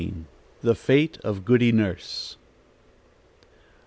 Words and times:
THE 0.61 0.73
FATE 0.73 1.19
OF 1.19 1.45
GOODY 1.45 1.71
NURSE. 1.71 2.37